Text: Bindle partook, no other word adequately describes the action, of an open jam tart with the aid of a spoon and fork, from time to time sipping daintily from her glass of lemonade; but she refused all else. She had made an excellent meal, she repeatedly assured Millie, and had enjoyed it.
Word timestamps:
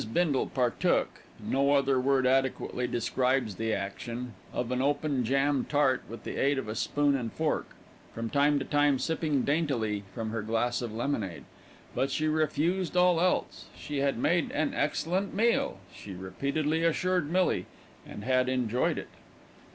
Bindle 0.13 0.47
partook, 0.47 1.21
no 1.39 1.73
other 1.73 1.99
word 1.99 2.25
adequately 2.25 2.87
describes 2.87 3.57
the 3.57 3.71
action, 3.71 4.33
of 4.51 4.71
an 4.71 4.81
open 4.81 5.23
jam 5.23 5.63
tart 5.69 6.01
with 6.09 6.23
the 6.23 6.37
aid 6.41 6.57
of 6.57 6.67
a 6.67 6.73
spoon 6.73 7.15
and 7.15 7.31
fork, 7.31 7.75
from 8.11 8.27
time 8.27 8.57
to 8.57 8.65
time 8.65 8.97
sipping 8.97 9.43
daintily 9.43 10.03
from 10.15 10.31
her 10.31 10.41
glass 10.41 10.81
of 10.81 10.91
lemonade; 10.91 11.43
but 11.93 12.09
she 12.09 12.27
refused 12.27 12.97
all 12.97 13.21
else. 13.21 13.65
She 13.77 13.99
had 13.99 14.17
made 14.17 14.49
an 14.53 14.73
excellent 14.73 15.35
meal, 15.35 15.77
she 15.93 16.13
repeatedly 16.15 16.83
assured 16.83 17.29
Millie, 17.31 17.67
and 18.03 18.23
had 18.23 18.49
enjoyed 18.49 18.97
it. 18.97 19.09